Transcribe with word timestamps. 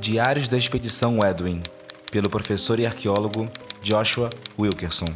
Diários 0.00 0.48
da 0.48 0.58
Expedição 0.58 1.18
Edwin, 1.24 1.62
pelo 2.10 2.28
professor 2.28 2.78
e 2.80 2.86
arqueólogo 2.86 3.48
Joshua 3.82 4.28
Wilkerson. 4.58 5.06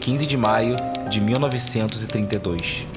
Quinze 0.00 0.26
de 0.26 0.36
maio 0.36 0.76
de 1.08 1.20
1932. 1.20 2.93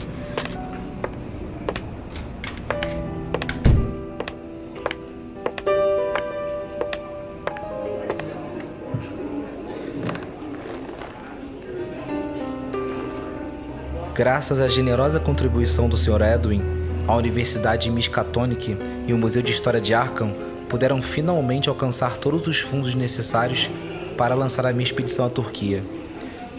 Graças 14.17 14.59
à 14.59 14.67
generosa 14.67 15.20
contribuição 15.20 15.88
do 15.88 15.95
Sr. 15.95 16.23
Edwin, 16.23 16.63
a 17.07 17.16
Universidade 17.16 17.91
Miskatonic 17.91 18.76
e 19.05 19.13
o 19.13 19.17
Museu 19.17 19.43
de 19.43 19.52
História 19.52 19.80
de 19.80 19.93
Arkham 19.93 20.34
puderam 20.67 20.99
finalmente 21.03 21.70
alcançar 21.70 22.17
todos 22.17 22.48
os 22.48 22.59
fundos 22.59 22.95
necessários 22.95 23.70
para 24.17 24.34
lançar 24.34 24.66
a 24.66 24.73
minha 24.73 24.84
expedição 24.84 25.23
à 25.27 25.30
Turquia, 25.30 25.85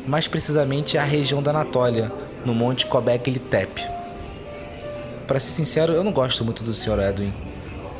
mais 0.07 0.29
precisamente 0.29 0.97
à 0.97 1.03
região 1.03 1.43
da 1.43 1.51
Anatólia, 1.51 2.13
no 2.47 2.55
Monte 2.55 2.87
Göbekli 2.87 3.41
Tepe. 3.41 3.83
Para 5.27 5.41
ser 5.41 5.51
sincero, 5.51 5.93
eu 5.93 6.05
não 6.05 6.13
gosto 6.13 6.45
muito 6.45 6.63
do 6.63 6.73
Sr. 6.73 7.01
Edwin. 7.09 7.35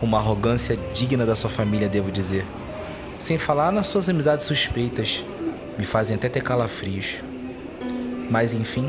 Uma 0.01 0.19
arrogância 0.19 0.79
digna 0.93 1.27
da 1.27 1.35
sua 1.35 1.51
família, 1.51 1.89
devo 1.89 2.13
dizer. 2.13 2.47
Sem 3.19 3.39
falar 3.39 3.73
nas 3.73 3.89
suas 3.89 4.09
amizades 4.09 4.47
suspeitas, 4.47 5.25
me 5.77 5.85
fazem 5.85 6.15
até 6.15 6.29
ter 6.29 6.45
calafrios. 6.45 7.17
Mas 8.31 8.55
enfim, 8.55 8.89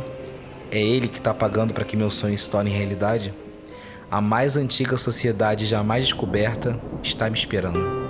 é 0.71 0.79
ele 0.79 1.07
que 1.07 1.17
está 1.17 1.33
pagando 1.33 1.73
para 1.73 1.85
que 1.85 1.97
meu 1.97 2.09
sonho 2.09 2.37
se 2.37 2.49
torne 2.49 2.69
realidade? 2.69 3.33
A 4.09 4.19
mais 4.19 4.57
antiga 4.57 4.97
sociedade 4.97 5.65
jamais 5.65 6.05
descoberta 6.05 6.79
está 7.03 7.29
me 7.29 7.37
esperando. 7.37 8.08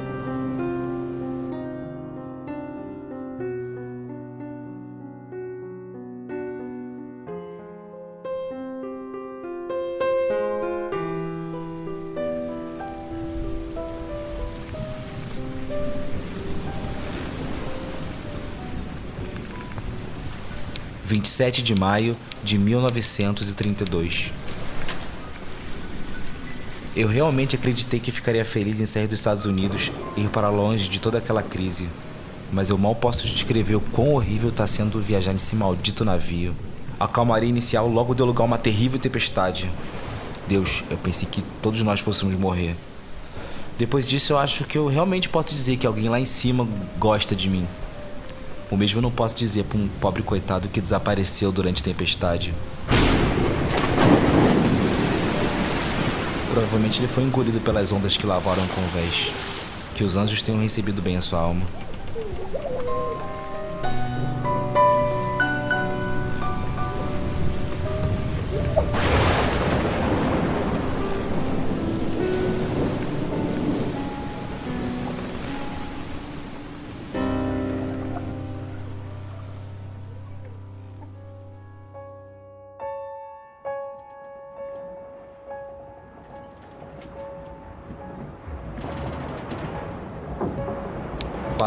Vinte 21.09 21.25
e 21.25 21.29
sete 21.29 21.63
de 21.63 21.73
maio 21.73 22.15
de 22.43 22.55
1932. 22.59 24.31
Eu 26.95 27.07
realmente 27.07 27.55
acreditei 27.55 27.99
que 27.99 28.11
ficaria 28.11 28.45
feliz 28.45 28.79
em 28.79 28.85
sair 28.85 29.07
dos 29.07 29.17
Estados 29.17 29.43
Unidos 29.43 29.91
e 30.15 30.21
ir 30.21 30.29
para 30.29 30.49
longe 30.49 30.87
de 30.87 31.01
toda 31.01 31.17
aquela 31.17 31.41
crise, 31.41 31.89
mas 32.53 32.69
eu 32.69 32.77
mal 32.77 32.93
posso 32.93 33.25
descrever 33.25 33.73
o 33.73 33.81
quão 33.81 34.13
horrível 34.13 34.49
está 34.49 34.67
sendo 34.67 35.01
viajar 35.01 35.33
nesse 35.33 35.55
maldito 35.55 36.05
navio. 36.05 36.55
A 36.99 37.07
calmaria 37.07 37.49
inicial 37.49 37.87
logo 37.87 38.13
deu 38.13 38.27
lugar 38.27 38.43
a 38.43 38.45
uma 38.45 38.59
terrível 38.59 38.99
tempestade. 38.99 39.67
Deus, 40.47 40.83
eu 40.91 40.97
pensei 40.99 41.27
que 41.27 41.41
todos 41.59 41.81
nós 41.81 41.99
fôssemos 41.99 42.35
morrer. 42.35 42.75
Depois 43.79 44.07
disso, 44.07 44.33
eu 44.33 44.37
acho 44.37 44.63
que 44.63 44.77
eu 44.77 44.85
realmente 44.85 45.27
posso 45.27 45.55
dizer 45.55 45.75
que 45.77 45.87
alguém 45.87 46.07
lá 46.07 46.19
em 46.19 46.25
cima 46.25 46.67
gosta 46.99 47.35
de 47.35 47.49
mim. 47.49 47.65
O 48.71 48.77
mesmo 48.77 48.99
eu 48.99 49.01
não 49.01 49.09
posso 49.09 49.35
dizer 49.35 49.63
para 49.63 49.79
um 49.79 49.87
pobre 49.87 50.21
coitado 50.21 50.67
que 50.67 50.79
desapareceu 50.79 51.51
durante 51.51 51.83
tempestade. 51.83 52.53
Provavelmente 56.51 56.99
ele 56.99 57.07
foi 57.07 57.23
engolido 57.23 57.59
pelas 57.61 57.91
ondas 57.91 58.15
que 58.15 58.27
lavaram 58.27 58.63
o 58.63 58.67
convés. 58.67 59.33
Que 59.95 60.03
os 60.03 60.15
anjos 60.15 60.43
tenham 60.43 60.61
recebido 60.61 61.01
bem 61.01 61.17
a 61.17 61.21
sua 61.21 61.39
alma. 61.39 61.65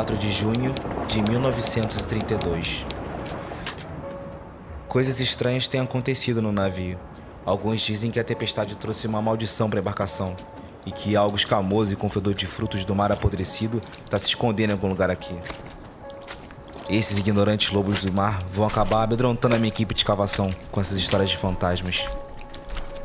4 0.02 0.16
de 0.16 0.30
junho 0.32 0.74
de 1.06 1.22
1932. 1.22 2.84
Coisas 4.88 5.20
estranhas 5.20 5.68
têm 5.68 5.80
acontecido 5.80 6.42
no 6.42 6.50
navio. 6.50 6.98
Alguns 7.46 7.82
dizem 7.82 8.10
que 8.10 8.18
a 8.18 8.24
tempestade 8.24 8.74
trouxe 8.74 9.06
uma 9.06 9.22
maldição 9.22 9.70
para 9.70 9.78
a 9.78 9.80
embarcação 9.80 10.34
e 10.84 10.90
que 10.90 11.14
algo 11.14 11.36
escamoso 11.36 11.92
e 11.92 11.96
com 11.96 12.10
fedor 12.10 12.34
de 12.34 12.48
frutos 12.48 12.84
do 12.84 12.96
mar 12.96 13.12
apodrecido 13.12 13.80
está 14.04 14.18
se 14.18 14.26
escondendo 14.26 14.70
em 14.70 14.72
algum 14.72 14.88
lugar 14.88 15.08
aqui. 15.08 15.36
Esses 16.90 17.18
ignorantes 17.18 17.72
lobos 17.72 18.02
do 18.02 18.12
mar 18.12 18.42
vão 18.50 18.66
acabar 18.66 19.04
amedrontando 19.04 19.54
a 19.54 19.58
minha 19.58 19.68
equipe 19.68 19.94
de 19.94 20.00
escavação 20.00 20.52
com 20.72 20.80
essas 20.80 20.98
histórias 20.98 21.30
de 21.30 21.36
fantasmas. 21.36 22.08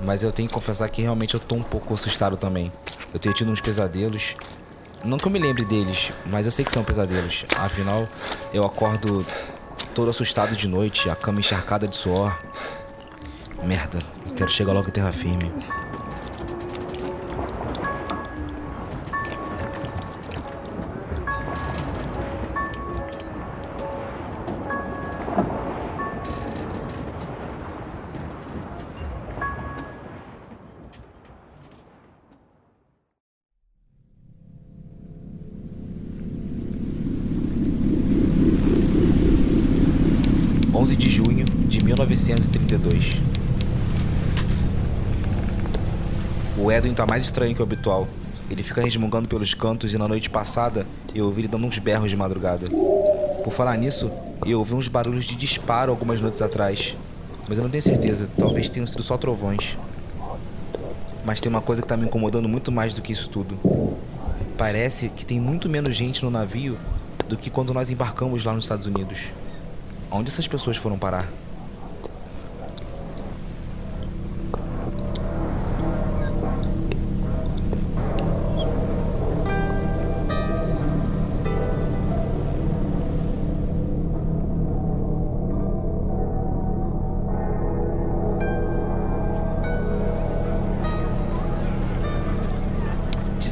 Mas 0.04 0.24
eu 0.24 0.32
tenho 0.32 0.48
que 0.48 0.54
confessar 0.56 0.90
que 0.90 1.04
realmente 1.04 1.36
eu 1.36 1.40
tô 1.40 1.54
um 1.54 1.64
pouco 1.64 1.94
assustado 1.94 2.38
também. 2.38 2.72
Eu 3.14 3.20
tenho 3.20 3.36
tido 3.36 3.52
uns 3.52 3.62
pesadelos 3.62 4.36
não 5.04 5.18
que 5.18 5.28
eu 5.28 5.32
me 5.32 5.40
lembre 5.40 5.64
deles, 5.66 6.12
mas 6.26 6.46
eu 6.46 6.52
sei 6.52 6.66
que 6.66 6.72
são 6.72 6.84
pesadelos. 6.84 7.46
Afinal, 7.58 8.08
eu 8.54 8.66
acordo 8.66 9.26
todo 9.94 10.10
assustado 10.10 10.56
de 10.56 10.68
noite, 10.68 11.10
a 11.10 11.16
cama 11.16 11.40
encharcada 11.40 11.88
de 11.88 11.96
suor. 11.96 12.38
Merda, 13.64 13.98
quero 14.36 14.50
chegar 14.50 14.74
logo 14.74 14.88
em 14.88 14.92
terra 14.92 15.12
firme. 15.12 15.52
1932. 42.18 43.22
O 46.58 46.72
Edwin 46.72 46.94
tá 46.94 47.06
mais 47.06 47.24
estranho 47.24 47.54
que 47.54 47.62
o 47.62 47.64
habitual. 47.64 48.08
Ele 48.50 48.64
fica 48.64 48.82
resmungando 48.82 49.30
pelos 49.30 49.54
cantos 49.54 49.94
e 49.94 49.98
na 49.98 50.08
noite 50.08 50.30
passada 50.30 50.88
eu 51.14 51.26
ouvi 51.26 51.42
ele 51.42 51.48
dando 51.48 51.68
uns 51.68 51.78
berros 51.78 52.10
de 52.10 52.18
madrugada. 52.18 52.68
Por 53.44 53.54
falar 53.54 53.78
nisso, 53.78 54.12
eu 54.46 54.58
ouvi 54.58 54.74
uns 54.74 54.88
barulhos 54.88 55.26
de 55.26 55.36
disparo 55.36 55.92
algumas 55.92 56.20
noites 56.20 56.42
atrás. 56.42 56.98
Mas 57.48 57.60
eu 57.60 57.64
não 57.64 57.70
tenho 57.70 57.84
certeza, 57.84 58.28
talvez 58.38 58.70
tenham 58.70 58.88
sido 58.88 59.04
só 59.04 59.16
trovões. 59.18 59.78
Mas 61.24 61.40
tem 61.40 61.50
uma 61.50 61.62
coisa 61.62 61.82
que 61.82 61.88
tá 61.88 61.96
me 61.96 62.06
incomodando 62.06 62.50
muito 62.50 62.72
mais 62.72 62.94
do 62.94 63.02
que 63.02 63.14
isso 63.14 63.30
tudo. 63.30 63.58
Parece 64.58 65.10
que 65.10 65.26
tem 65.26 65.40
muito 65.40 65.70
menos 65.70 65.96
gente 65.96 66.26
no 66.26 66.32
navio 66.32 66.78
do 67.30 67.38
que 67.38 67.50
quando 67.50 67.74
nós 67.74 67.92
embarcamos 67.92 68.44
lá 68.44 68.54
nos 68.54 68.64
Estados 68.64 68.88
Unidos. 68.88 69.32
Onde 70.10 70.30
essas 70.30 70.48
pessoas 70.48 70.78
foram 70.78 70.98
parar? 70.98 71.28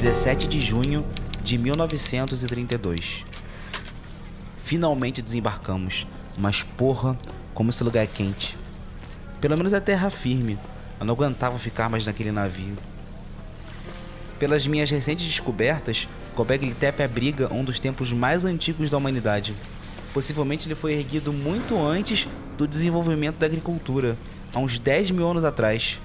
Dezessete 0.05 0.47
de 0.47 0.61
junho 0.61 1.03
de 1.43 1.57
1932. 1.57 3.25
Finalmente 4.59 5.19
desembarcamos 5.19 6.05
mas 6.37 6.61
porra, 6.61 7.17
como 7.55 7.71
esse 7.71 7.83
lugar 7.83 8.03
é 8.03 8.07
quente. 8.07 8.55
Pelo 9.41 9.57
menos 9.57 9.73
é 9.73 9.79
terra 9.79 10.11
firme. 10.11 10.59
Eu 10.99 11.07
não 11.07 11.15
aguentava 11.15 11.57
ficar 11.57 11.89
mais 11.89 12.05
naquele 12.05 12.31
navio. 12.31 12.75
Pelas 14.37 14.67
minhas 14.67 14.91
recentes 14.91 15.25
descobertas, 15.25 16.07
Göbekli 16.37 16.75
Tepe 16.75 17.01
abriga 17.01 17.51
um 17.51 17.63
dos 17.63 17.79
templos 17.79 18.13
mais 18.13 18.45
antigos 18.45 18.91
da 18.91 18.97
humanidade. 18.97 19.55
Possivelmente 20.13 20.67
ele 20.67 20.75
foi 20.75 20.93
erguido 20.93 21.33
muito 21.33 21.81
antes 21.81 22.27
do 22.59 22.67
desenvolvimento 22.67 23.37
da 23.37 23.47
agricultura, 23.47 24.15
há 24.53 24.59
uns 24.59 24.77
10 24.77 25.09
mil 25.09 25.27
anos 25.27 25.43
atrás. 25.43 25.99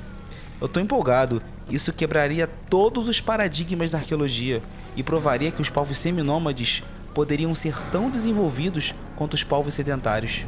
Eu 0.58 0.69
tô 0.69 0.81
empolgado. 0.81 1.43
Isso 1.70 1.93
quebraria 1.93 2.46
todos 2.46 3.06
os 3.06 3.20
paradigmas 3.20 3.93
da 3.93 3.99
arqueologia 3.99 4.62
e 4.96 5.02
provaria 5.02 5.52
que 5.52 5.62
os 5.62 5.70
povos 5.70 5.99
seminômades 5.99 6.82
poderiam 7.14 7.55
ser 7.55 7.76
tão 7.90 8.11
desenvolvidos 8.11 8.94
quanto 9.17 9.34
os 9.34 9.44
povos 9.44 9.75
sedentários. 9.75 10.44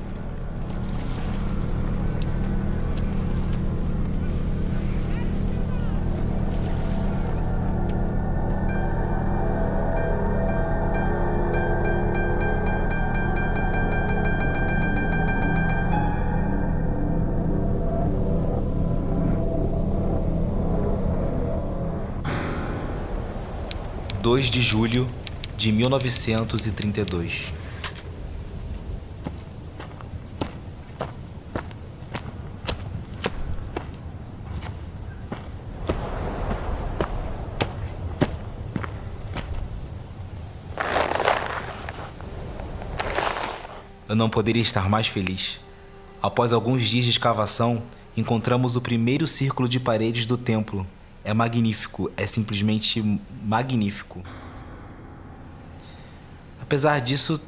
2 24.23 24.51
de 24.51 24.61
julho 24.61 25.09
de 25.57 25.73
1932. 25.73 27.53
Eu 44.09 44.15
não 44.15 44.31
poderia 44.31 44.63
estar 44.63 44.89
mais 44.89 45.09
feliz. 45.09 45.59
Após 46.23 46.53
alguns 46.53 46.89
dias 46.89 47.07
de 47.07 47.11
escavação, 47.11 47.83
encontramos 48.17 48.77
o 48.77 48.81
primeiro 48.81 49.27
círculo 49.27 49.69
de 49.69 49.81
paredes 49.81 50.27
do 50.27 50.39
templo 50.39 50.87
é 51.25 51.33
magnífico, 51.33 52.11
é 52.17 52.27
simplesmente 52.27 53.21
magnífico. 53.45 54.23
Apesar 56.61 57.01
disso, 57.01 57.41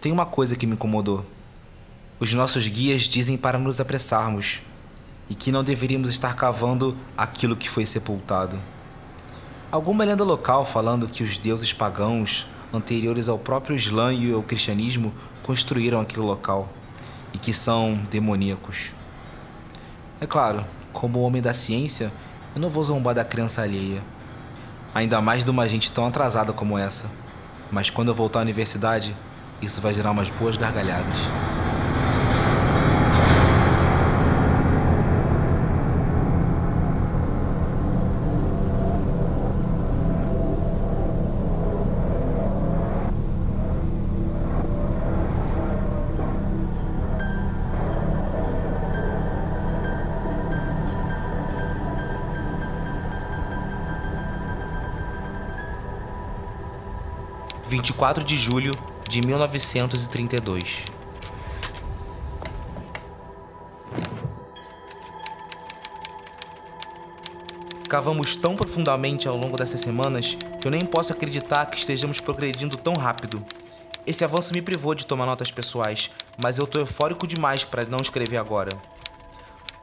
tem 0.00 0.10
uma 0.10 0.26
coisa 0.26 0.56
que 0.56 0.66
me 0.66 0.74
incomodou. 0.74 1.24
Os 2.18 2.32
nossos 2.34 2.66
guias 2.66 3.02
dizem 3.02 3.36
para 3.36 3.58
nos 3.58 3.80
apressarmos 3.80 4.60
e 5.28 5.34
que 5.34 5.52
não 5.52 5.62
deveríamos 5.62 6.10
estar 6.10 6.34
cavando 6.34 6.96
aquilo 7.16 7.56
que 7.56 7.68
foi 7.68 7.86
sepultado. 7.86 8.60
Alguma 9.70 10.04
lenda 10.04 10.24
local 10.24 10.66
falando 10.66 11.08
que 11.08 11.22
os 11.22 11.38
deuses 11.38 11.72
pagãos, 11.72 12.46
anteriores 12.72 13.28
ao 13.28 13.38
próprio 13.38 13.76
Islã 13.76 14.12
e 14.12 14.32
ao 14.32 14.42
cristianismo, 14.42 15.14
construíram 15.42 16.00
aquele 16.00 16.26
local 16.26 16.68
e 17.32 17.38
que 17.38 17.52
são 17.52 18.00
demoníacos. 18.10 18.92
É 20.20 20.26
claro, 20.26 20.64
como 20.92 21.20
homem 21.20 21.40
da 21.40 21.54
ciência, 21.54 22.12
eu 22.54 22.60
não 22.60 22.68
vou 22.68 22.84
zombar 22.84 23.14
da 23.14 23.24
criança 23.24 23.62
alheia. 23.62 24.02
Ainda 24.94 25.20
mais 25.20 25.44
de 25.44 25.50
uma 25.50 25.68
gente 25.68 25.90
tão 25.90 26.06
atrasada 26.06 26.52
como 26.52 26.76
essa. 26.76 27.06
Mas 27.70 27.88
quando 27.88 28.08
eu 28.08 28.14
voltar 28.14 28.40
à 28.40 28.42
universidade, 28.42 29.16
isso 29.62 29.80
vai 29.80 29.94
gerar 29.94 30.10
umas 30.10 30.28
boas 30.28 30.56
gargalhadas. 30.56 31.16
24 57.72 58.22
de 58.22 58.36
julho 58.36 58.70
de 59.08 59.22
1932. 59.22 60.84
Cavamos 67.88 68.36
tão 68.36 68.54
profundamente 68.54 69.26
ao 69.26 69.38
longo 69.38 69.56
dessas 69.56 69.80
semanas 69.80 70.36
que 70.60 70.66
eu 70.66 70.70
nem 70.70 70.82
posso 70.82 71.14
acreditar 71.14 71.64
que 71.64 71.78
estejamos 71.78 72.20
progredindo 72.20 72.76
tão 72.76 72.92
rápido. 72.92 73.42
Esse 74.06 74.22
avanço 74.22 74.52
me 74.52 74.60
privou 74.60 74.94
de 74.94 75.06
tomar 75.06 75.24
notas 75.24 75.50
pessoais, 75.50 76.10
mas 76.36 76.58
eu 76.58 76.66
tô 76.66 76.78
eufórico 76.78 77.26
demais 77.26 77.64
para 77.64 77.86
não 77.86 78.00
escrever 78.02 78.36
agora. 78.36 78.70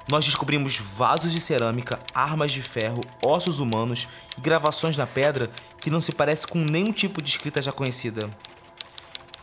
Nós 0.10 0.26
descobrimos 0.26 0.78
vasos 0.78 1.32
de 1.32 1.40
cerâmica, 1.40 2.00
armas 2.16 2.52
de 2.52 2.62
ferro, 2.64 3.02
ossos 3.24 3.60
humanos 3.60 4.08
gravações 4.40 4.98
na 4.98 5.06
pedra 5.06 5.52
que 5.82 5.90
não 5.90 6.02
se 6.02 6.12
parece 6.12 6.46
com 6.46 6.60
nenhum 6.60 6.92
tipo 6.92 7.22
de 7.22 7.30
escrita 7.30 7.62
já 7.62 7.72
conhecida. 7.72 8.30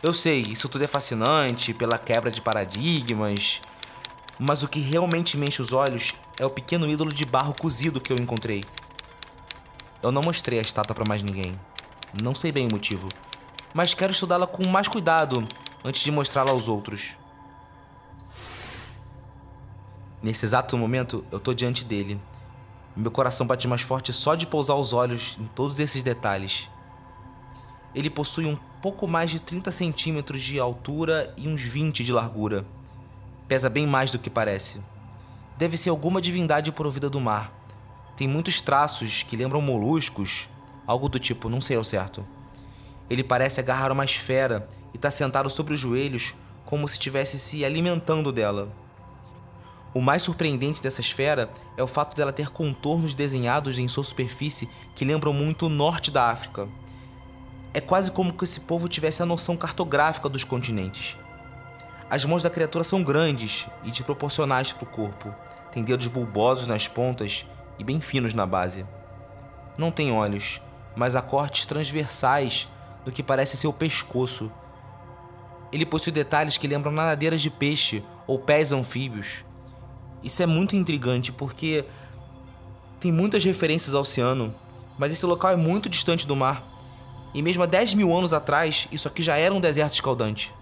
Eu 0.01 0.13
sei, 0.13 0.41
isso 0.41 0.69
tudo 0.69 0.83
é 0.83 0.87
fascinante 0.87 1.73
pela 1.73 1.97
quebra 1.97 2.29
de 2.29 2.41
paradigmas, 2.41 3.61
mas 4.39 4.61
o 4.61 4.67
que 4.67 4.79
realmente 4.79 5.35
me 5.37 5.47
enche 5.47 5.61
os 5.61 5.73
olhos 5.73 6.13
é 6.39 6.45
o 6.45 6.49
pequeno 6.49 6.87
ídolo 6.87 7.11
de 7.11 7.25
barro 7.25 7.53
cozido 7.53 7.99
que 7.99 8.13
eu 8.13 8.17
encontrei. 8.17 8.63
Eu 10.01 10.11
não 10.11 10.21
mostrei 10.21 10.59
a 10.59 10.61
estátua 10.61 10.93
para 10.93 11.07
mais 11.07 11.23
ninguém. 11.23 11.59
Não 12.21 12.35
sei 12.35 12.51
bem 12.51 12.67
o 12.67 12.71
motivo, 12.71 13.09
mas 13.73 13.93
quero 13.93 14.11
estudá-la 14.11 14.47
com 14.47 14.67
mais 14.67 14.87
cuidado 14.87 15.45
antes 15.83 16.01
de 16.01 16.11
mostrá-la 16.11 16.51
aos 16.51 16.67
outros. 16.67 17.15
Nesse 20.21 20.45
exato 20.45 20.77
momento, 20.77 21.25
eu 21.31 21.39
tô 21.39 21.53
diante 21.53 21.85
dele. 21.85 22.19
Meu 22.97 23.11
coração 23.11 23.45
bate 23.45 23.67
mais 23.67 23.81
forte 23.81 24.11
só 24.11 24.33
de 24.33 24.47
pousar 24.47 24.73
os 24.73 24.91
olhos 24.91 25.37
em 25.39 25.45
todos 25.45 25.79
esses 25.79 26.01
detalhes. 26.01 26.67
Ele 27.93 28.09
possui 28.09 28.47
um 28.47 28.57
pouco 28.81 29.07
mais 29.07 29.29
de 29.29 29.39
30 29.39 29.71
centímetros 29.71 30.41
de 30.41 30.59
altura 30.59 31.31
e 31.37 31.47
uns 31.47 31.61
20 31.61 32.03
de 32.03 32.11
largura. 32.11 32.65
Pesa 33.47 33.69
bem 33.69 33.85
mais 33.85 34.09
do 34.09 34.17
que 34.17 34.31
parece. 34.31 34.81
Deve 35.59 35.77
ser 35.77 35.91
alguma 35.91 36.19
divindade 36.19 36.71
provida 36.71 37.07
do 37.07 37.21
mar. 37.21 37.53
Tem 38.15 38.27
muitos 38.27 38.61
traços 38.61 39.21
que 39.21 39.37
lembram 39.37 39.61
moluscos, 39.61 40.49
algo 40.87 41.07
do 41.07 41.19
tipo, 41.19 41.49
não 41.49 41.61
sei 41.61 41.77
ao 41.77 41.83
certo. 41.83 42.25
Ele 43.07 43.23
parece 43.23 43.59
agarrar 43.59 43.91
uma 43.91 44.05
esfera 44.05 44.67
e 44.91 44.97
está 44.97 45.11
sentado 45.11 45.51
sobre 45.51 45.75
os 45.75 45.79
joelhos 45.79 46.33
como 46.65 46.87
se 46.87 46.95
estivesse 46.95 47.37
se 47.37 47.63
alimentando 47.63 48.31
dela. 48.31 48.71
O 49.93 50.01
mais 50.01 50.21
surpreendente 50.21 50.81
dessa 50.81 51.01
esfera 51.01 51.49
é 51.75 51.83
o 51.83 51.87
fato 51.87 52.15
dela 52.15 52.33
ter 52.33 52.49
contornos 52.49 53.13
desenhados 53.13 53.79
em 53.79 53.87
sua 53.87 54.03
superfície 54.03 54.69
que 54.93 55.05
lembram 55.05 55.33
muito 55.33 55.65
o 55.67 55.69
norte 55.69 56.11
da 56.11 56.29
África. 56.29 56.67
É 57.73 57.81
quase 57.81 58.11
como 58.11 58.33
que 58.33 58.43
esse 58.43 58.61
povo 58.61 58.87
tivesse 58.87 59.23
a 59.23 59.25
noção 59.25 59.55
cartográfica 59.55 60.27
dos 60.27 60.43
continentes. 60.43 61.17
As 62.09 62.25
mãos 62.25 62.43
da 62.43 62.49
criatura 62.49 62.83
são 62.83 63.03
grandes 63.03 63.67
e 63.83 63.91
desproporcionais 63.91 64.71
para 64.71 64.83
o 64.83 64.87
corpo. 64.87 65.33
Tem 65.71 65.83
dedos 65.83 66.07
bulbosos 66.07 66.67
nas 66.67 66.87
pontas 66.87 67.45
e 67.77 67.83
bem 67.83 67.99
finos 67.99 68.33
na 68.33 68.45
base. 68.45 68.85
Não 69.77 69.91
tem 69.91 70.11
olhos, 70.11 70.61
mas 70.95 71.15
há 71.15 71.21
cortes 71.21 71.65
transversais 71.65 72.67
do 73.05 73.11
que 73.11 73.21
parece 73.21 73.55
ser 73.57 73.67
o 73.67 73.73
pescoço. 73.73 74.51
Ele 75.71 75.85
possui 75.85 76.11
detalhes 76.11 76.57
que 76.57 76.67
lembram 76.67 76.91
nadadeiras 76.91 77.41
de 77.41 77.49
peixe 77.49 78.03
ou 78.25 78.39
pés 78.39 78.71
anfíbios. 78.71 79.43
Isso 80.23 80.41
é 80.41 80.45
muito 80.45 80.75
intrigante 80.75 81.31
porque 81.31 81.85
tem 82.99 83.11
muitas 83.11 83.43
referências 83.43 83.93
ao 83.93 84.01
oceano, 84.01 84.53
mas 84.97 85.11
esse 85.11 85.25
local 85.25 85.51
é 85.51 85.55
muito 85.55 85.87
distante 85.87 86.27
do 86.27 86.35
mar. 86.35 86.65
E 87.33 87.41
mesmo 87.41 87.63
há 87.63 87.65
10 87.65 87.93
mil 87.93 88.15
anos 88.15 88.33
atrás, 88.33 88.87
isso 88.91 89.07
aqui 89.07 89.21
já 89.21 89.37
era 89.37 89.53
um 89.53 89.59
deserto 89.59 89.93
escaldante. 89.93 90.53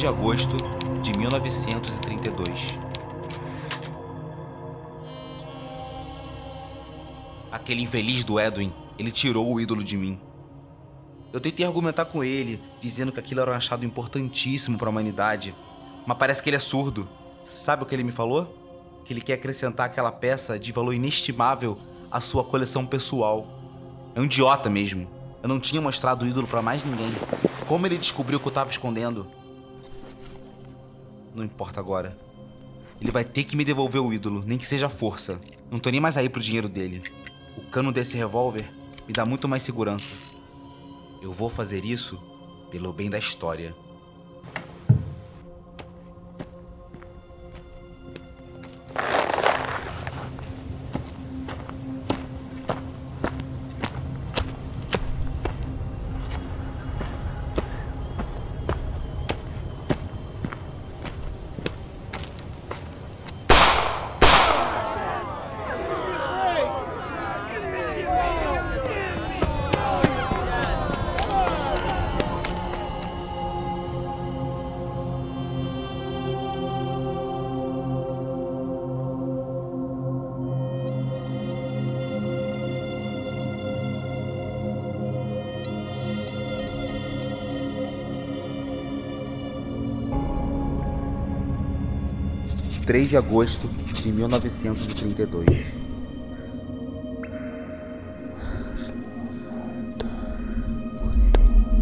De 0.00 0.06
agosto 0.06 0.56
de 1.02 1.12
1932. 1.12 2.80
Aquele 7.52 7.82
infeliz 7.82 8.24
do 8.24 8.40
Edwin, 8.40 8.72
ele 8.98 9.10
tirou 9.10 9.52
o 9.52 9.60
ídolo 9.60 9.84
de 9.84 9.98
mim. 9.98 10.18
Eu 11.34 11.38
tentei 11.38 11.66
argumentar 11.66 12.06
com 12.06 12.24
ele, 12.24 12.62
dizendo 12.80 13.12
que 13.12 13.20
aquilo 13.20 13.42
era 13.42 13.50
um 13.50 13.54
achado 13.54 13.84
importantíssimo 13.84 14.78
para 14.78 14.88
a 14.88 14.90
humanidade, 14.90 15.54
mas 16.06 16.16
parece 16.16 16.42
que 16.42 16.48
ele 16.48 16.56
é 16.56 16.60
surdo. 16.60 17.06
Sabe 17.44 17.82
o 17.82 17.86
que 17.86 17.94
ele 17.94 18.02
me 18.02 18.10
falou? 18.10 19.02
Que 19.04 19.12
ele 19.12 19.20
quer 19.20 19.34
acrescentar 19.34 19.84
aquela 19.84 20.10
peça 20.10 20.58
de 20.58 20.72
valor 20.72 20.94
inestimável 20.94 21.78
à 22.10 22.22
sua 22.22 22.42
coleção 22.42 22.86
pessoal. 22.86 23.46
É 24.14 24.20
um 24.20 24.24
idiota 24.24 24.70
mesmo. 24.70 25.06
Eu 25.42 25.48
não 25.50 25.60
tinha 25.60 25.82
mostrado 25.82 26.24
o 26.24 26.28
ídolo 26.28 26.46
para 26.46 26.62
mais 26.62 26.84
ninguém. 26.84 27.12
Como 27.68 27.86
ele 27.86 27.98
descobriu 27.98 28.40
que 28.40 28.46
eu 28.46 28.50
estava 28.50 28.70
escondendo? 28.70 29.39
Não 31.34 31.44
importa 31.44 31.80
agora. 31.80 32.18
Ele 33.00 33.10
vai 33.10 33.24
ter 33.24 33.44
que 33.44 33.56
me 33.56 33.64
devolver 33.64 34.02
o 34.02 34.12
ídolo, 34.12 34.44
nem 34.46 34.58
que 34.58 34.66
seja 34.66 34.88
força. 34.88 35.40
Não 35.70 35.78
tô 35.78 35.90
nem 35.90 36.00
mais 36.00 36.16
aí 36.16 36.28
pro 36.28 36.40
dinheiro 36.40 36.68
dele. 36.68 37.02
O 37.56 37.70
cano 37.70 37.92
desse 37.92 38.16
revólver 38.16 38.70
me 39.06 39.12
dá 39.12 39.24
muito 39.24 39.48
mais 39.48 39.62
segurança. 39.62 40.38
Eu 41.22 41.32
vou 41.32 41.48
fazer 41.48 41.84
isso 41.84 42.20
pelo 42.70 42.92
bem 42.92 43.08
da 43.08 43.18
história. 43.18 43.74
Três 92.90 93.08
de 93.08 93.16
agosto 93.16 93.68
de 93.68 94.10
1932. 94.10 95.74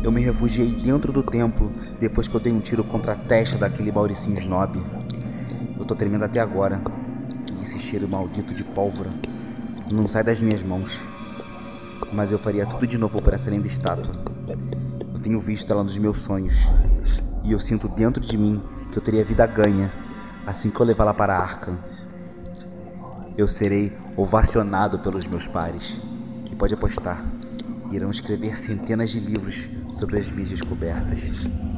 Eu 0.05 0.13
me 0.13 0.21
refugiei 0.21 0.69
dentro 0.69 1.11
do 1.11 1.23
templo 1.23 1.73
depois 1.99 2.29
que 2.29 2.35
eu 2.35 2.41
dei 2.41 2.53
um 2.53 2.61
tiro 2.61 2.85
contra 2.85 3.13
a 3.13 3.17
testa 3.17 3.57
daquele 3.57 3.91
Mauricinho 3.91 4.39
Snob. 4.39 4.85
Eu 5.79 5.87
tô 5.87 5.95
tremendo 5.95 6.27
até 6.27 6.41
agora. 6.41 6.79
E 7.59 7.63
esse 7.65 7.79
cheiro 7.79 8.07
maldito 8.07 8.53
de 8.53 8.63
pólvora 8.63 9.09
não 9.91 10.07
sai 10.07 10.23
das 10.23 10.43
minhas 10.43 10.63
mãos. 10.63 11.01
Mas 12.13 12.31
eu 12.33 12.39
faria 12.39 12.67
tudo 12.67 12.87
de 12.87 12.99
novo 12.99 13.23
por 13.23 13.33
essa 13.33 13.49
linda 13.49 13.67
estátua. 13.67 14.15
Eu 15.15 15.19
tenho 15.21 15.41
visto 15.41 15.73
ela 15.73 15.83
nos 15.83 15.97
meus 15.97 16.19
sonhos. 16.19 16.67
E 17.45 17.53
eu 17.53 17.61
sinto 17.61 17.89
dentro 17.89 18.21
de 18.21 18.37
mim 18.37 18.61
que 18.93 18.99
eu 18.99 19.03
teria 19.03 19.25
vida 19.25 19.47
ganha 19.47 19.91
assim 20.49 20.71
que 20.71 20.81
eu 20.81 20.87
levá-la 20.87 21.13
para 21.13 21.37
Arkham. 21.37 21.79
Eu 23.37 23.47
serei 23.47 23.97
ovacionado 24.17 24.99
pelos 24.99 25.27
meus 25.27 25.47
pares. 25.47 26.01
E 26.51 26.57
pode 26.57 26.73
apostar, 26.73 27.23
irão 27.93 28.09
escrever 28.09 28.57
centenas 28.57 29.11
de 29.11 29.21
livros 29.21 29.69
sobre 29.93 30.19
as 30.19 30.31
minhas 30.31 30.49
descobertas. 30.49 31.31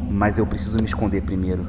Mas 0.09 0.39
eu 0.39 0.47
preciso 0.47 0.79
me 0.79 0.85
esconder 0.85 1.23
primeiro. 1.23 1.69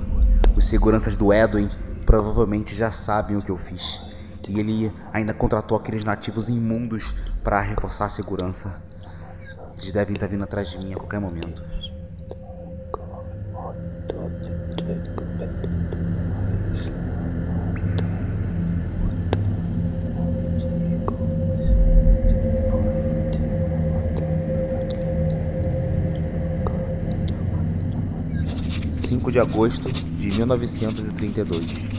Os 0.56 0.66
seguranças 0.66 1.18
do 1.18 1.34
Edwin 1.34 1.70
provavelmente 2.06 2.76
já 2.76 2.92
sabem 2.92 3.36
o 3.36 3.42
que 3.42 3.50
eu 3.50 3.58
fiz. 3.58 4.02
E 4.48 4.60
ele 4.60 4.94
ainda 5.12 5.34
contratou 5.34 5.78
aqueles 5.78 6.04
nativos 6.04 6.50
imundos 6.50 7.16
para 7.44 7.62
reforçar 7.62 8.06
a 8.06 8.10
segurança. 8.10 8.80
Eles 9.74 9.92
devem 9.92 10.14
estar 10.14 10.28
vindo 10.28 10.44
atrás 10.44 10.70
de 10.70 10.86
mim 10.86 10.94
a 10.94 10.98
qualquer 10.98 11.20
momento. 11.20 11.64
5 29.32 29.34
de 29.34 29.40
agosto 29.40 29.92
de 29.92 30.30
1932. 30.30 31.90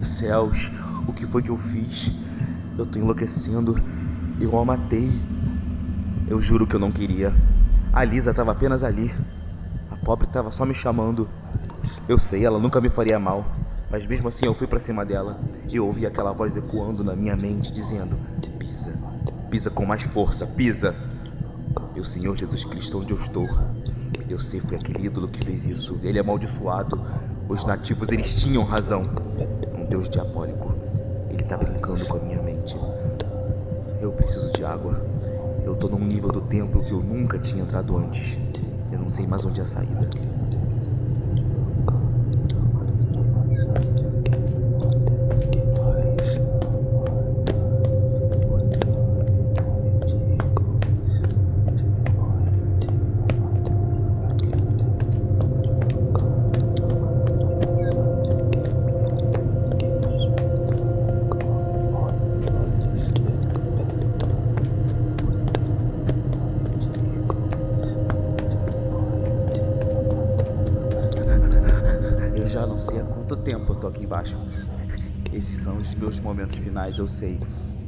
Céus, 0.00 0.70
o 1.06 1.12
que 1.12 1.26
foi 1.26 1.42
que 1.42 1.50
eu 1.50 1.58
fiz? 1.58 2.12
Eu 2.78 2.86
tô 2.86 2.98
enlouquecendo. 2.98 3.78
Eu 4.40 4.58
a 4.58 4.64
matei. 4.64 5.10
Eu 6.26 6.40
juro 6.40 6.66
que 6.66 6.74
eu 6.74 6.80
não 6.80 6.90
queria. 6.90 7.34
A 7.92 8.02
Lisa 8.02 8.30
estava 8.30 8.52
apenas 8.52 8.82
ali 8.82 9.12
pobre 10.04 10.26
estava 10.26 10.50
só 10.50 10.64
me 10.66 10.74
chamando. 10.74 11.28
Eu 12.06 12.18
sei, 12.18 12.44
ela 12.44 12.58
nunca 12.58 12.80
me 12.80 12.90
faria 12.90 13.18
mal, 13.18 13.44
mas 13.90 14.06
mesmo 14.06 14.28
assim 14.28 14.44
eu 14.44 14.54
fui 14.54 14.66
para 14.66 14.78
cima 14.78 15.04
dela 15.04 15.40
e 15.68 15.80
ouvi 15.80 16.06
aquela 16.06 16.32
voz 16.32 16.56
ecoando 16.56 17.02
na 17.02 17.16
minha 17.16 17.34
mente 17.34 17.72
dizendo: 17.72 18.16
Pisa, 18.58 18.98
pisa 19.50 19.70
com 19.70 19.86
mais 19.86 20.02
força, 20.02 20.46
pisa. 20.46 20.94
Meu 21.94 22.04
Senhor 22.04 22.36
Jesus 22.36 22.64
Cristo, 22.64 23.00
onde 23.00 23.12
eu 23.12 23.16
estou? 23.16 23.48
Eu 24.28 24.38
sei, 24.38 24.60
foi 24.60 24.76
aquele 24.76 25.06
ídolo 25.06 25.28
que 25.28 25.44
fez 25.44 25.66
isso. 25.66 25.98
Ele 26.02 26.18
é 26.18 26.20
amaldiçoado. 26.20 27.00
Os 27.48 27.64
nativos, 27.64 28.10
eles 28.10 28.34
tinham 28.34 28.64
razão. 28.64 29.02
Um 29.78 29.84
Deus 29.84 30.08
diabólico. 30.08 30.74
Ele 31.30 31.42
está 31.42 31.56
brincando 31.56 32.04
com 32.06 32.16
a 32.16 32.20
minha 32.20 32.42
mente. 32.42 32.76
Eu 34.00 34.12
preciso 34.12 34.52
de 34.52 34.64
água. 34.64 35.04
Eu 35.64 35.76
tô 35.76 35.88
num 35.88 36.04
nível 36.04 36.30
do 36.30 36.40
templo 36.40 36.82
que 36.82 36.92
eu 36.92 37.00
nunca 37.00 37.38
tinha 37.38 37.62
entrado 37.62 37.96
antes. 37.96 38.38
Não 39.04 39.10
sei 39.10 39.26
mais 39.26 39.44
onde 39.44 39.60
é 39.60 39.62
a 39.62 39.66
saída. 39.66 40.08
Tô 73.84 73.88
aqui 73.88 74.04
embaixo. 74.04 74.38
Esses 75.30 75.58
são 75.58 75.76
os 75.76 75.94
meus 75.94 76.18
momentos 76.18 76.56
finais, 76.56 76.96
eu 76.96 77.06
sei. 77.06 77.38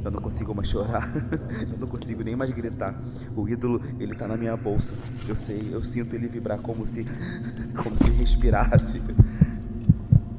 Eu 0.03 0.11
não 0.11 0.21
consigo 0.21 0.53
mais 0.53 0.69
chorar. 0.69 1.11
Eu 1.71 1.77
não 1.79 1.87
consigo 1.87 2.23
nem 2.23 2.35
mais 2.35 2.51
gritar. 2.51 2.97
O 3.35 3.49
ídolo, 3.49 3.81
ele 3.99 4.13
tá 4.13 4.27
na 4.27 4.37
minha 4.37 4.55
bolsa. 4.55 4.93
Eu 5.27 5.35
sei, 5.35 5.69
eu 5.73 5.81
sinto 5.81 6.13
ele 6.15 6.27
vibrar 6.27 6.59
como 6.59 6.85
se 6.85 7.05
como 7.81 7.97
se 7.97 8.09
respirasse. 8.11 9.01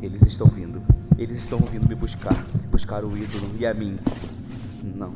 Eles 0.01 0.23
estão 0.23 0.47
vindo. 0.47 0.81
Eles 1.19 1.37
estão 1.39 1.59
vindo 1.59 1.89
me 1.89 1.95
buscar, 1.95 2.37
buscar 2.71 3.05
o 3.05 3.17
ídolo 3.17 3.51
e 3.59 3.67
a 3.67 3.75
mim. 3.75 3.99
Não, 4.83 5.11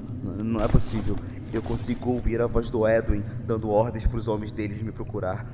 não 0.44 0.60
é 0.60 0.66
possível. 0.66 1.16
Eu 1.52 1.62
consigo 1.62 2.10
ouvir 2.10 2.40
a 2.40 2.46
voz 2.46 2.68
do 2.68 2.86
Edwin 2.86 3.22
dando 3.46 3.70
ordens 3.70 4.06
para 4.06 4.18
os 4.18 4.26
homens 4.26 4.50
deles 4.50 4.82
me 4.82 4.90
procurar. 4.90 5.46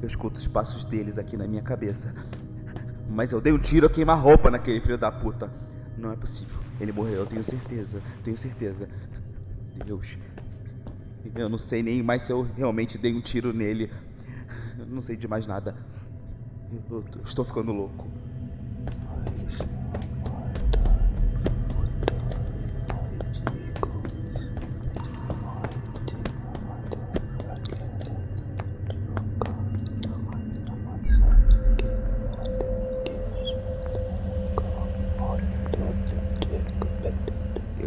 Eu 0.00 0.08
escuto 0.08 0.38
os 0.38 0.48
passos 0.48 0.86
deles 0.86 1.18
aqui 1.18 1.36
na 1.36 1.46
minha 1.46 1.62
cabeça. 1.62 2.14
Mas 3.14 3.30
eu 3.30 3.40
dei 3.40 3.52
um 3.52 3.58
tiro 3.58 3.86
a 3.86 3.90
queimar-roupa 3.90 4.50
naquele 4.50 4.80
filho 4.80 4.98
da 4.98 5.10
puta. 5.10 5.50
Não 5.96 6.12
é 6.12 6.16
possível. 6.16 6.58
Ele 6.80 6.90
morreu, 6.90 7.20
eu 7.20 7.26
tenho 7.26 7.44
certeza. 7.44 8.02
Tenho 8.24 8.36
certeza. 8.36 8.88
Deus. 9.86 10.18
Eu 11.34 11.48
não 11.48 11.56
sei 11.56 11.82
nem 11.82 12.02
mais 12.02 12.24
se 12.24 12.32
eu 12.32 12.42
realmente 12.56 12.98
dei 12.98 13.14
um 13.14 13.20
tiro 13.20 13.52
nele. 13.52 13.90
Eu 14.76 14.86
não 14.86 15.00
sei 15.00 15.16
de 15.16 15.28
mais 15.28 15.46
nada. 15.46 15.76
Eu 16.90 17.04
estou 17.22 17.44
ficando 17.44 17.72
louco. 17.72 18.08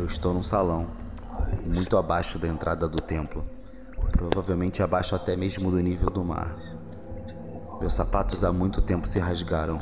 Estou 0.07 0.33
num 0.33 0.41
salão, 0.41 0.87
muito 1.65 1.97
abaixo 1.97 2.39
da 2.39 2.47
entrada 2.47 2.87
do 2.87 3.01
templo, 3.01 3.43
provavelmente 4.11 4.81
abaixo 4.81 5.15
até 5.15 5.35
mesmo 5.35 5.69
do 5.69 5.79
nível 5.79 6.09
do 6.09 6.23
mar. 6.23 6.55
Meus 7.79 7.93
sapatos 7.93 8.43
há 8.43 8.51
muito 8.51 8.81
tempo 8.81 9.07
se 9.07 9.19
rasgaram. 9.19 9.79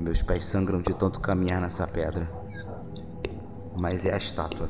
Meus 0.00 0.22
pés 0.22 0.44
sangram 0.44 0.80
de 0.80 0.94
tanto 0.94 1.20
caminhar 1.20 1.60
nessa 1.60 1.86
pedra. 1.86 2.28
Mas 3.80 4.04
é 4.04 4.14
a 4.14 4.16
estátua. 4.16 4.68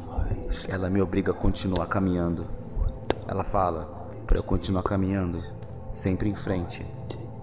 Ela 0.68 0.90
me 0.90 1.00
obriga 1.00 1.32
a 1.32 1.34
continuar 1.34 1.86
caminhando. 1.86 2.46
Ela 3.26 3.44
fala 3.44 4.10
para 4.26 4.38
eu 4.38 4.42
continuar 4.42 4.82
caminhando, 4.82 5.42
sempre 5.92 6.28
em 6.28 6.34
frente, 6.34 6.84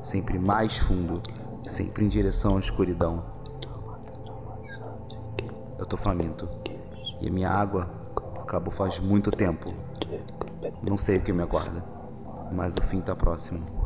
sempre 0.03 0.38
mais 0.38 0.77
fundo, 0.77 1.22
sempre 1.65 2.05
em 2.05 2.07
direção 2.07 2.57
à 2.57 2.60
escuridão. 2.60 3.24
Eu 5.79 5.86
tô 5.86 5.98
faminto. 5.98 6.64
E 7.22 7.27
a 7.27 7.31
minha 7.31 7.50
água 7.50 7.89
acabou 8.39 8.72
faz 8.72 9.00
muito 9.00 9.31
tempo. 9.31 9.74
Não 10.81 10.98
sei 10.98 11.17
o 11.17 11.22
que 11.22 11.34
me 11.34 11.41
aguarda, 11.41 11.84
mas 12.51 12.77
o 12.77 12.81
fim 12.81 13.01
tá 13.01 13.15
próximo. 13.15 13.84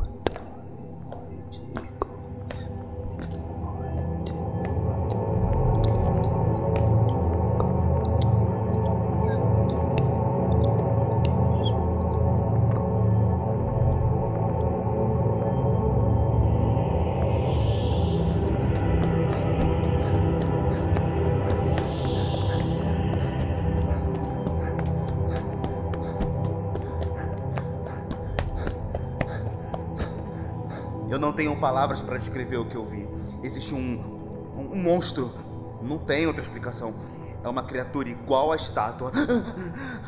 Tenho 31.40 31.56
palavras 31.56 32.02
para 32.02 32.18
descrever 32.18 32.58
o 32.58 32.66
que 32.66 32.76
eu 32.76 32.84
vi. 32.84 33.08
Existe 33.42 33.74
um, 33.74 33.78
um, 33.78 34.72
um 34.74 34.76
monstro. 34.76 35.32
Não 35.80 35.96
tem 35.96 36.26
outra 36.26 36.42
explicação. 36.42 36.94
É 37.42 37.48
uma 37.48 37.62
criatura 37.62 38.10
igual 38.10 38.52
à 38.52 38.56
estátua. 38.56 39.10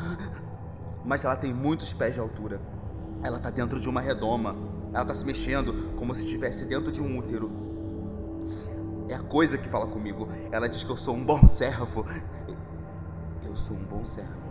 Mas 1.02 1.24
ela 1.24 1.34
tem 1.34 1.50
muitos 1.54 1.94
pés 1.94 2.12
de 2.12 2.20
altura. 2.20 2.60
Ela 3.24 3.38
está 3.38 3.48
dentro 3.48 3.80
de 3.80 3.88
uma 3.88 4.02
redoma. 4.02 4.54
Ela 4.92 5.04
está 5.04 5.14
se 5.14 5.24
mexendo 5.24 5.94
como 5.96 6.14
se 6.14 6.26
estivesse 6.26 6.66
dentro 6.66 6.92
de 6.92 7.00
um 7.00 7.16
útero. 7.16 7.50
É 9.08 9.14
a 9.14 9.20
coisa 9.20 9.56
que 9.56 9.70
fala 9.70 9.86
comigo. 9.86 10.28
Ela 10.50 10.68
diz 10.68 10.84
que 10.84 10.90
eu 10.90 10.98
sou 10.98 11.14
um 11.14 11.24
bom 11.24 11.48
servo. 11.48 12.04
Eu 13.42 13.56
sou 13.56 13.74
um 13.74 13.84
bom 13.84 14.04
servo. 14.04 14.41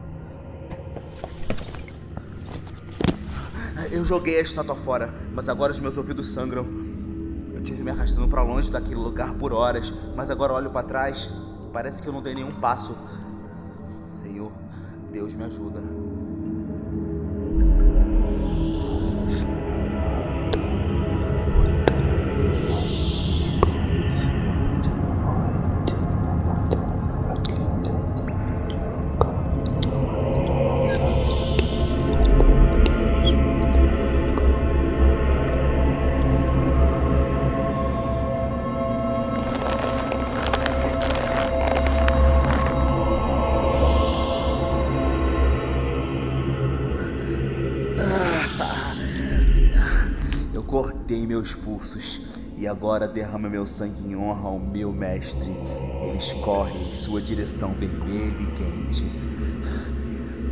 Eu 3.91 4.05
joguei 4.05 4.39
a 4.39 4.41
estátua 4.41 4.73
fora, 4.73 5.13
mas 5.33 5.49
agora 5.49 5.71
os 5.71 5.79
meus 5.81 5.97
ouvidos 5.97 6.29
sangram. 6.29 6.65
Eu 7.53 7.61
tive 7.61 7.83
me 7.83 7.91
arrastando 7.91 8.25
para 8.25 8.41
longe 8.41 8.71
daquele 8.71 8.95
lugar 8.95 9.33
por 9.33 9.51
horas, 9.51 9.93
mas 10.15 10.29
agora 10.29 10.53
olho 10.53 10.69
para 10.69 10.87
trás, 10.87 11.29
parece 11.73 12.01
que 12.01 12.07
eu 12.07 12.13
não 12.13 12.21
dei 12.21 12.33
nenhum 12.33 12.53
passo. 12.53 12.95
Senhor, 14.09 14.49
Deus 15.11 15.35
me 15.35 15.43
ajuda. 15.43 15.83
Meus 51.81 51.95
pulsos 51.95 52.21
e 52.57 52.67
agora 52.67 53.07
derrama 53.07 53.49
meu 53.49 53.65
sangue 53.65 54.07
em 54.07 54.15
honra 54.15 54.47
ao 54.47 54.59
meu 54.59 54.93
mestre. 54.93 55.49
Eles 56.07 56.31
correm 56.33 56.89
em 56.89 56.93
sua 56.93 57.19
direção 57.19 57.73
vermelha 57.73 58.39
e 58.39 58.45
quente. 58.51 59.05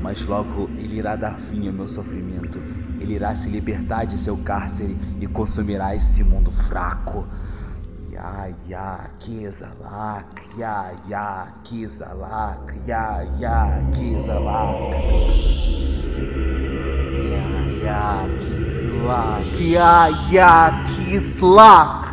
Mas 0.02 0.26
logo 0.26 0.70
ele 0.78 0.98
irá 0.98 1.16
dar 1.16 1.38
fim 1.38 1.68
ao 1.68 1.74
meu 1.74 1.88
sofrimento. 1.88 2.58
Ele 3.00 3.14
irá 3.14 3.36
se 3.36 3.50
libertar 3.50 4.06
de 4.06 4.18
seu 4.18 4.38
cárcere 4.38 4.98
e 5.22 5.28
consumirá 5.28 5.96
esse 5.96 6.24
mundo 6.24 6.52
fraco. 6.52 7.28
Ya 8.12 8.52
ya 8.68 9.10
kizalak, 9.20 10.42
ya 10.58 10.92
ya 11.08 11.54
kizalak, 11.64 12.76
ya 12.88 13.24
ya 13.40 13.84
kizalak. 13.94 14.96
Ya 17.24 17.50
ya 17.86 18.59
Kislak, 18.70 19.42
ya 19.58 20.14
ya 20.30 20.70
Kislak. 20.86 22.09